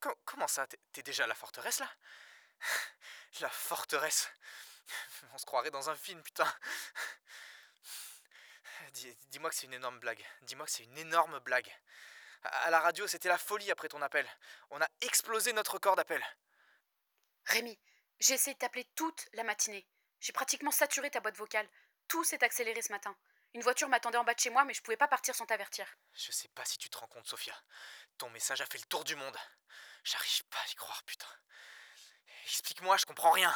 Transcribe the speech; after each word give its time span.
Co- 0.00 0.18
comment 0.24 0.48
ça? 0.48 0.66
T'es 0.92 1.02
déjà 1.02 1.24
à 1.24 1.26
la 1.26 1.34
forteresse 1.34 1.78
là? 1.80 1.90
La 3.40 3.50
forteresse 3.50 4.28
On 5.32 5.38
se 5.38 5.44
croirait 5.46 5.70
dans 5.70 5.88
un 5.90 5.96
film, 5.96 6.22
putain 6.22 6.52
Dis- 8.92 9.14
Dis-moi 9.28 9.50
que 9.50 9.56
c'est 9.56 9.66
une 9.66 9.74
énorme 9.74 10.00
blague. 10.00 10.24
Dis-moi 10.42 10.66
que 10.66 10.72
c'est 10.72 10.84
une 10.84 10.98
énorme 10.98 11.38
blague. 11.40 11.70
À 12.42 12.48
à 12.64 12.70
la 12.70 12.80
radio, 12.80 13.06
c'était 13.06 13.28
la 13.28 13.38
folie 13.38 13.70
après 13.70 13.88
ton 13.88 14.00
appel. 14.02 14.26
On 14.70 14.80
a 14.80 14.88
explosé 15.02 15.52
notre 15.52 15.78
corps 15.78 15.96
d'appel. 15.96 16.24
Rémi, 17.44 17.78
j'ai 18.18 18.34
essayé 18.34 18.54
de 18.54 18.58
t'appeler 18.58 18.84
toute 18.96 19.28
la 19.34 19.44
matinée. 19.44 19.86
J'ai 20.20 20.32
pratiquement 20.32 20.70
saturé 20.70 21.10
ta 21.10 21.20
boîte 21.20 21.36
vocale. 21.36 21.68
Tout 22.08 22.24
s'est 22.24 22.42
accéléré 22.42 22.82
ce 22.82 22.92
matin. 22.92 23.14
Une 23.54 23.62
voiture 23.62 23.88
m'attendait 23.88 24.18
en 24.18 24.24
bas 24.24 24.34
de 24.34 24.40
chez 24.40 24.50
moi, 24.50 24.64
mais 24.64 24.74
je 24.74 24.82
pouvais 24.82 24.96
pas 24.96 25.08
partir 25.08 25.34
sans 25.34 25.46
t'avertir. 25.46 25.86
Je 26.14 26.32
sais 26.32 26.48
pas 26.48 26.64
si 26.64 26.78
tu 26.78 26.88
te 26.88 26.98
rends 26.98 27.06
compte, 27.08 27.26
Sophia. 27.26 27.54
Ton 28.18 28.30
message 28.30 28.60
a 28.60 28.66
fait 28.66 28.78
le 28.78 28.84
tour 28.84 29.04
du 29.04 29.16
monde. 29.16 29.36
J'arrive 30.04 30.44
pas 30.44 30.58
à 30.58 30.70
y 30.70 30.74
croire, 30.74 31.02
putain. 31.04 31.28
Explique-moi, 32.44 32.96
je 32.96 33.06
comprends 33.06 33.30
rien. 33.30 33.54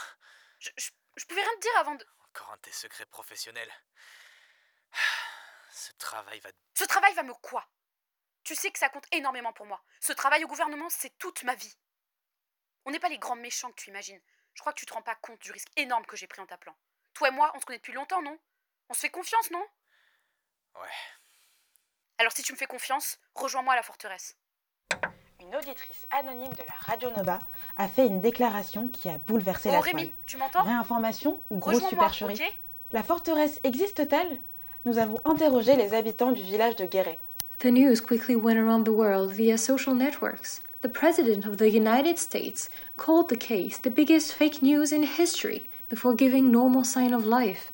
Je, 0.60 0.70
je, 0.76 0.90
je 1.16 1.24
pouvais 1.24 1.42
rien 1.42 1.54
te 1.56 1.60
dire 1.60 1.76
avant 1.78 1.94
de. 1.94 2.06
Encore 2.28 2.50
un 2.50 2.56
de 2.56 2.62
tes 2.62 2.72
secrets 2.72 3.06
professionnels. 3.06 3.72
Ce 5.70 5.92
travail 5.92 6.40
va... 6.40 6.50
Ce 6.74 6.84
travail 6.84 7.14
va 7.14 7.22
me 7.22 7.34
quoi? 7.34 7.68
Tu 8.44 8.54
sais 8.54 8.70
que 8.70 8.78
ça 8.78 8.88
compte 8.88 9.06
énormément 9.12 9.52
pour 9.52 9.66
moi. 9.66 9.82
Ce 10.00 10.12
travail 10.12 10.44
au 10.44 10.48
gouvernement, 10.48 10.88
c'est 10.90 11.16
toute 11.18 11.42
ma 11.44 11.54
vie. 11.54 11.76
On 12.84 12.90
n'est 12.90 13.00
pas 13.00 13.08
les 13.08 13.18
grands 13.18 13.36
méchants 13.36 13.70
que 13.72 13.80
tu 13.80 13.90
imagines. 13.90 14.20
Je 14.54 14.60
crois 14.60 14.72
que 14.72 14.78
tu 14.78 14.86
te 14.86 14.92
rends 14.92 15.02
pas 15.02 15.16
compte 15.16 15.40
du 15.40 15.50
risque 15.50 15.70
énorme 15.76 16.06
que 16.06 16.16
j'ai 16.16 16.26
pris 16.26 16.40
en 16.40 16.46
t'appelant. 16.46 16.76
Toi 17.14 17.28
et 17.28 17.30
moi, 17.30 17.50
on 17.54 17.60
se 17.60 17.64
connaît 17.64 17.78
depuis 17.78 17.92
longtemps, 17.92 18.22
non? 18.22 18.38
On 18.88 18.94
se 18.94 19.00
fait 19.00 19.10
confiance, 19.10 19.50
non? 19.50 19.66
Ouais. 20.74 20.92
Alors 22.18 22.32
si 22.32 22.42
tu 22.42 22.52
me 22.52 22.58
fais 22.58 22.66
confiance, 22.66 23.18
rejoins-moi 23.34 23.72
à 23.72 23.76
la 23.76 23.82
forteresse. 23.82 24.36
Une 25.46 25.56
auditrice 25.56 26.06
anonyme 26.10 26.52
de 26.52 26.62
la 26.66 26.74
Radio 26.86 27.10
Nova 27.16 27.38
a 27.76 27.88
fait 27.88 28.06
une 28.06 28.20
déclaration 28.20 28.88
qui 28.88 29.08
a 29.08 29.18
bouleversé 29.18 29.68
Oh 29.68 29.72
la 29.72 29.80
Rémi, 29.80 30.02
toile. 30.04 30.12
tu 30.26 30.36
m'entends? 30.36 30.62
Réinformation 30.62 31.38
ou 31.50 31.58
grosse 31.58 31.86
supercherie? 31.86 32.40
La 32.92 33.02
forteresse 33.02 33.60
existe-t-elle? 33.64 34.38
Nous 34.84 34.98
avons 34.98 35.18
interrogé 35.24 35.76
les 35.76 35.92
habitants 35.92 36.32
du 36.32 36.42
village 36.42 36.76
de 36.76 36.86
Guéret. 36.86 37.18
The 37.58 37.66
news 37.66 37.96
quickly 38.00 38.36
went 38.36 38.58
around 38.58 38.84
the 38.84 38.90
world 38.90 39.30
via 39.32 39.56
social 39.58 39.94
networks. 39.94 40.62
The 40.82 40.88
President 40.88 41.46
of 41.46 41.56
the 41.58 41.68
United 41.68 42.18
States 42.18 42.68
called 42.96 43.28
the 43.28 43.36
case 43.36 43.80
the 43.82 43.90
biggest 43.90 44.32
fake 44.32 44.62
news 44.62 44.92
in 44.92 45.02
history 45.02 45.68
before 45.88 46.14
giving 46.14 46.50
normal 46.50 46.84
sign 46.84 47.12
of 47.12 47.26
life. 47.26 47.72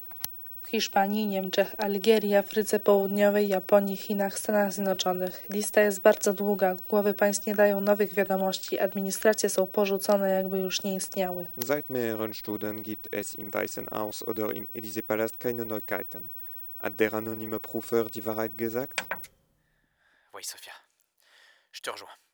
Hiszpanii, 0.70 1.26
Niemczech, 1.26 1.74
Algierii, 1.78 2.34
Afryce 2.34 2.80
Południowej, 2.80 3.48
Japonii, 3.48 3.96
Chinach, 3.96 4.38
Stanach 4.38 4.72
Zjednoczonych. 4.72 5.46
Lista 5.50 5.80
jest 5.80 6.00
bardzo 6.00 6.32
długa, 6.32 6.76
głowy 6.88 7.14
państw 7.14 7.46
nie 7.46 7.54
dają 7.54 7.80
nowych 7.80 8.14
wiadomości, 8.14 8.78
administracje 8.78 9.48
są 9.48 9.66
porzucone, 9.66 10.30
jakby 10.30 10.58
już 10.58 10.82
nie 10.82 10.94
istniały. 10.94 11.46
Seit 11.66 11.91
mehreren 11.91 12.34
Stunden 12.34 12.82
gibt 12.82 13.08
es 13.14 13.34
im 13.34 13.50
Weißen 13.50 13.88
Haus 13.91 14.22
oder 14.22 14.52
im 14.54 14.66
Élysée-Palast 14.74 15.38
keine 15.38 15.64
Neuigkeiten. 15.64 16.30
Hat 16.78 17.00
der 17.00 17.14
anonyme 17.14 17.58
Prüfer 17.60 18.10
die 18.10 18.22
Wahrheit 18.22 18.56
gesagt? 18.56 19.00
Oui, 20.34 20.44
Sophia. 20.44 20.72
Je 21.74 21.80
te 21.82 21.91
rejoins. 21.91 22.20